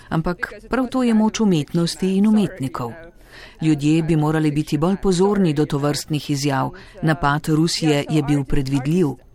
[0.09, 2.93] ampak prav to je moč umetnosti in umetnikov.
[3.63, 6.71] Ljudje bi morali biti bolj pozorni do tovrstnih izjav,
[7.03, 9.30] napad Rusije je bil predvidljiv.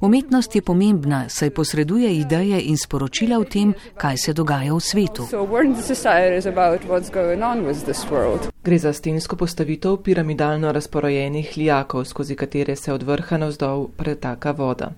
[0.00, 5.26] Umetnost je pomembna, saj posreduje ideje in sporočila o tem, kaj se dogaja v svetu.
[8.64, 14.92] Gre za stensko postavitev piramidalno razporojenih lijakov, skozi katere se od vrha navzdol pretaka voda.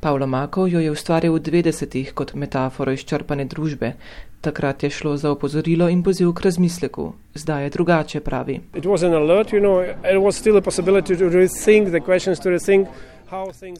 [0.00, 3.92] Pavlo Makov jo je ustvaril v 20-ih kot metaforo izčrpane družbe.
[4.40, 7.12] Takrat je šlo za opozorilo in poziv k razmisleku.
[7.34, 8.60] Zdaj je drugače, pravi.
[8.74, 9.82] It was an alert, you know,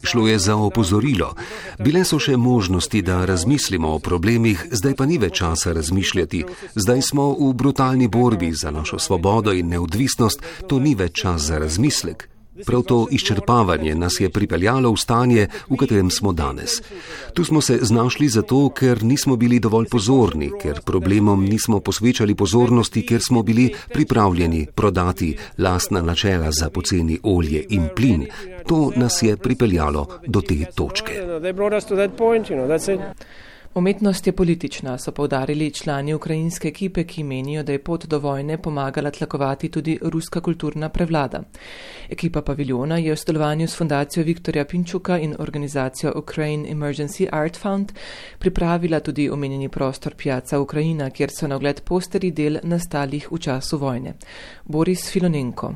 [0.03, 1.33] Šlo je za opozorilo.
[1.79, 6.43] Bile so še možnosti, da razmislimo o problemih, zdaj pa ni več časa razmišljati.
[6.75, 11.57] Zdaj smo v brutalni borbi za našo svobodo in neodvisnost, to ni več čas za
[11.57, 12.36] razmislek.
[12.65, 16.81] Prav to izčrpavanje nas je pripeljalo v stanje, v katerem smo danes.
[17.33, 23.05] Tu smo se znašli zato, ker nismo bili dovolj pozorni, ker problemom nismo posvečali pozornosti,
[23.05, 28.25] ker smo bili pripravljeni prodati lastna načela za poceni olje in plin.
[28.67, 31.11] To nas je pripeljalo do te točke.
[33.77, 38.57] Umetnost je politična, so povdarili člani ukrajinske ekipe, ki menijo, da je pot do vojne
[38.57, 41.43] pomagala tlakovati tudi ruska kulturna prevlada.
[42.09, 47.91] Ekipa paviljona je v sodelovanju s fundacijo Viktorja Pinčuka in organizacijo Ukraine Emergency Art Fund
[48.39, 53.77] pripravila tudi omenjeni prostor Piazza Ukrajina, kjer so na ogled posteri del nastalih v času
[53.77, 54.13] vojne.
[54.65, 55.73] Boris Filonenko.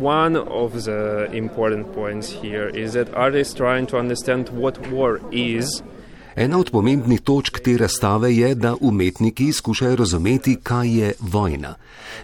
[0.00, 5.82] One of the important points here is that artists trying to understand what war is
[6.36, 11.74] Ena od pomembnih točk te razstave je, da umetniki skušajo razumeti, kaj je vojna.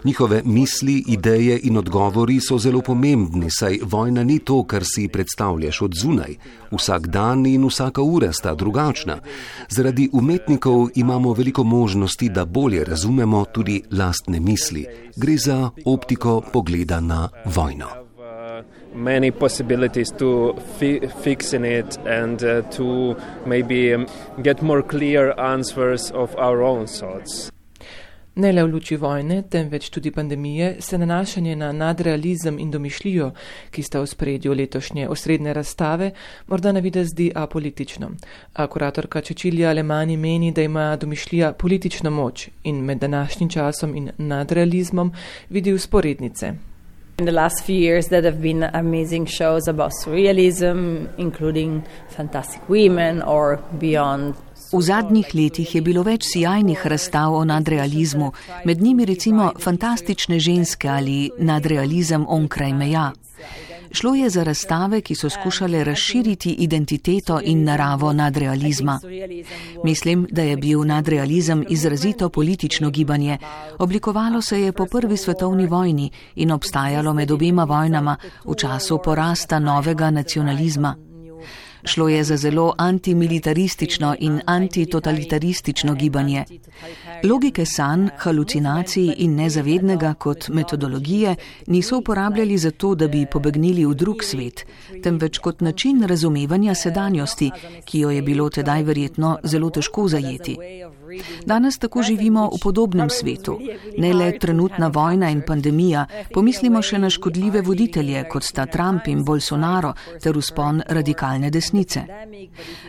[0.03, 5.81] Njihove misli, ideje in odgovori so zelo pomembni, saj vojna ni to, kar si predstavljaš
[5.81, 6.35] od zunaj.
[6.71, 9.17] Vsak dan in vsaka ura sta drugačna.
[9.69, 14.85] Zaradi umetnikov imamo veliko možnosti, da bolje razumemo tudi lastne misli.
[15.15, 18.10] Gre za optiko pogleda na vojno.
[18.93, 23.15] Many possibilities to fi- fix in it and uh, to
[23.45, 24.07] maybe um,
[24.41, 27.51] get more clear answers of our own thoughts.
[28.35, 33.31] Ne le v luči vojne, temveč tudi pandemije, se nanašanje na nadrealizem in domišljijo,
[33.71, 36.11] ki sta v spredju letošnje osrednje razstave,
[36.47, 38.11] morda na vide zdi apolitično.
[38.53, 44.11] A kuratorka Čečilija Alemani meni, da ima domišljija politično moč in med današnjim časom in
[44.17, 45.11] nadrealizmom
[45.49, 46.70] vidi usporednice.
[47.19, 53.21] In the last few years, there have been amazing shows about surrealism, including Fantastic Women
[53.21, 54.35] or Beyond.
[54.73, 58.31] V zadnjih letih je bilo več sjajnih razstav o nadrealizmu,
[58.65, 63.11] med njimi recimo fantastične ženske ali nadrealizem onkraj meja.
[63.93, 68.99] Šlo je za razstave, ki so skušale razširiti identiteto in naravo nadrealizma.
[69.83, 73.37] Mislim, da je bil nadrealizem izrazito politično gibanje.
[73.79, 79.59] Oblikovalo se je po prvi svetovni vojni in obstajalo med obema vojnama v času porasta
[79.59, 81.10] novega nacionalizma.
[81.83, 86.45] Šlo je za zelo antimilitaristično in antitotalitaristično gibanje.
[87.23, 91.35] Logike sanj, halucinacij in nezavednega kot metodologije
[91.67, 94.65] niso uporabljali zato, da bi pobegnili v drug svet,
[95.03, 97.51] temveč kot način razumevanja sedanjosti,
[97.85, 100.57] ki jo je bilo tedaj verjetno zelo težko zajeti.
[101.45, 103.59] Danes tako živimo v podobnem svetu.
[103.97, 109.23] Ne le trenutna vojna in pandemija, pomislimo še na škodljive voditelje, kot sta Trump in
[109.25, 109.93] Bolsonaro,
[110.23, 112.03] ter uspon radikalne desnice.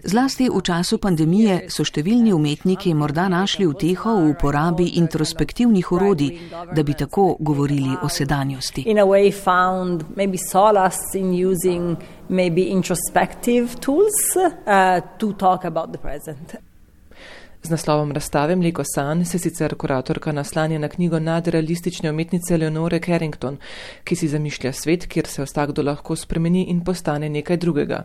[0.05, 6.41] Zlasti v času pandemije so številni umetniki morda našli uteho v uporabi introspektivnih orodij,
[6.75, 8.87] da bi tako govorili o sedanjosti.
[12.29, 16.72] Maybe introspective tools uh, to talk about the present.
[17.63, 23.59] Z naslovom razstave Mleko San se sicer kuratorka naslanja na knjigo nadrealistične umetnice Leonore Carrington,
[24.05, 28.03] ki si zamišlja svet, kjer se vsakdo lahko spremeni in postane nekaj drugega.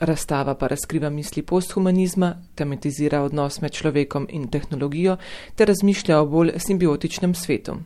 [0.00, 5.16] Razstava pa razkriva misli posthumanizma, tematizira odnos med človekom in tehnologijo
[5.56, 7.78] ter razmišlja o bolj simbiotičnem svetu.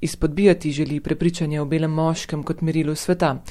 [0.00, 3.42] Izpodbijati želi prepričanje o belem moškem kot merilu sveta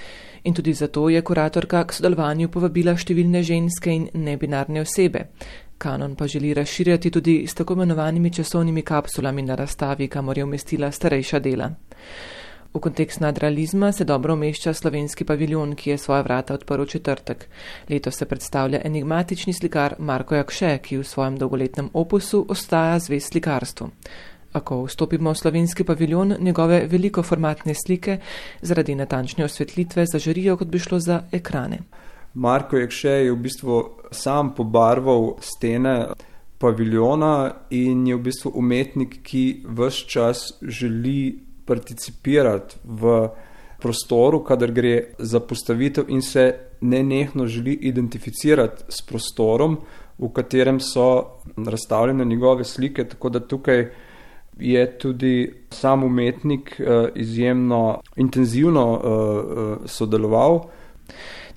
[0.43, 5.25] in tudi zato je kuratorka k sodelovanju povabila številne ženske in nebinarne osebe.
[5.77, 10.91] Kanon pa želi razširjati tudi s tako imenovanimi časovnimi kapsulami na razstavi, kamor je umestila
[10.91, 11.71] starejša dela.
[12.73, 17.47] V kontekst nadrealizma se dobro umešča slovenski paviljon, ki je svoja vrata odprl četrtek.
[17.89, 23.89] Leto se predstavlja enigmatični slikar Marko Jakše, ki v svojem dolgoletnem opusu ostaja zvest slikarstvu.
[24.53, 28.19] Ako vstopimo v slovenski paviljon, njegove velikoformatne slike
[28.61, 31.79] zaradi natančne osvetlitve zažarijo, kot bi šlo za ekrane.
[32.33, 36.07] Marko Jekše je v bistvu sam pobarval stene
[36.57, 43.27] paviljona in je v bistvu umetnik, ki vse čas želi participirati v
[43.79, 49.77] prostoru, kadar gre za postavitev in se nenehno želi identificirati s prostorom,
[50.17, 53.89] v katerem so razstavljene njegove slike, tako da tukaj
[54.59, 60.59] je tudi sam umetnik uh, izjemno intenzivno uh, uh, sodeloval.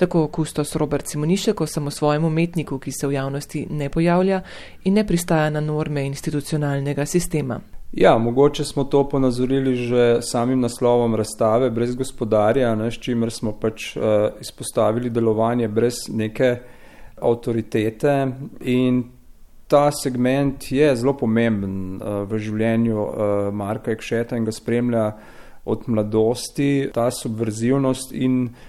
[0.00, 4.38] Tako kustos Robert Simonišek o samosvojem umetniku, ki se v javnosti ne pojavlja
[4.88, 7.58] in ne pristaja na norme institucionalnega sistema.
[7.92, 13.52] Ja, mogoče smo to ponazorili že samim naslovom razstave Brez gospodarja, ne, s čimer smo
[13.52, 14.02] pač uh,
[14.40, 16.56] izpostavili delovanje brez neke
[17.20, 18.16] avtoritete
[18.60, 19.04] in
[19.68, 25.06] ta segment je zelo pomemben uh, v življenju uh, Marka Ekšeta in ga spremlja
[25.64, 28.68] od mladosti, ta subverzivnost in uh,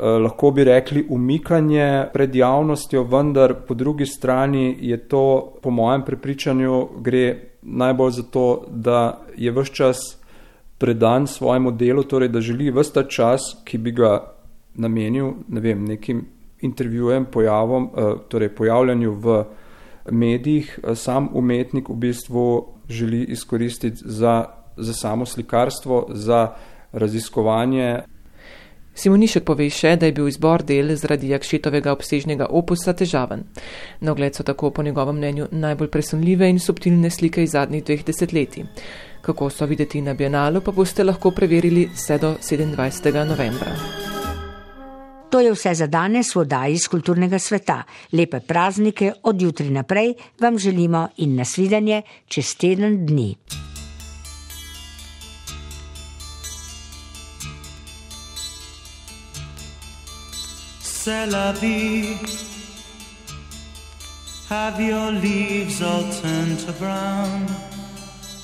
[0.00, 6.88] lahko bi rekli umikanje pred javnostjo, vendar po drugi strani je to, po mojem prepričanju,
[7.00, 9.98] gre najbolj zato, da je vse čas
[10.78, 14.18] predan svojemu delu, torej da želi vse ta čas, ki bi ga
[14.74, 16.24] namenil ne vem, nekim
[16.60, 19.44] intervjujem, pojavom, eh, torej pojavljanju v
[20.10, 24.44] medijih, eh, sam umetnik v bistvu želi izkoristiti za,
[24.76, 26.48] za samo slikarstvo, za
[26.92, 28.00] raziskovanje
[28.94, 33.46] Simonišek pove še, da je bil izbor del zaradi Jakšetovega obsežnega opusa težaven.
[34.00, 38.04] Na ogled so tako po njegovem mnenju najbolj presunljive in subtilne slike iz zadnjih dveh
[38.04, 38.66] desetletij.
[39.22, 43.24] Kako so videti na bienalu, pa boste lahko preverili vse do 27.
[43.24, 43.76] novembra.
[45.30, 47.82] To je vse za danes v oddaji iz kulturnega sveta.
[48.12, 53.34] Lepe praznike od jutri naprej vam želimo in nasvidenje čez teden dni.
[61.10, 62.16] C'est la vie.
[64.48, 67.46] Have your leaves all turned to brown?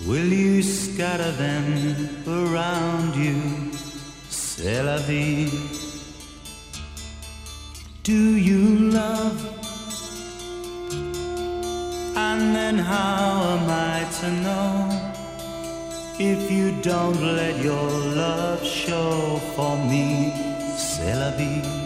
[0.09, 1.67] Will you scatter them
[2.27, 3.39] around you?
[4.29, 5.49] C'est la vie.
[8.03, 8.63] Do you
[8.99, 9.39] love?
[12.17, 14.73] And then how am I to know?
[16.19, 17.91] If you don't let your
[18.23, 20.33] love show for me,
[20.77, 21.86] c'est la vie.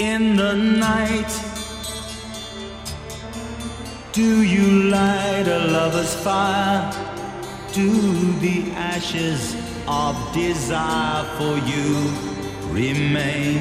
[0.00, 1.30] in the night?
[4.12, 6.90] Do you light a lover's fire?
[7.72, 7.90] Do
[8.40, 9.54] the ashes
[9.86, 11.88] of desire for you
[12.72, 13.60] remain?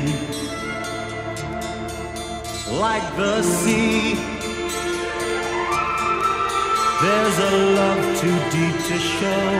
[2.72, 4.16] Like the sea,
[7.04, 9.52] there's a love too deep to show.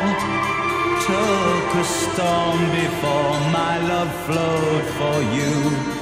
[1.10, 5.99] Took a storm before my love flowed for you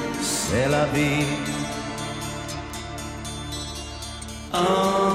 [0.49, 1.25] c'est la vie.
[4.53, 5.06] Oh,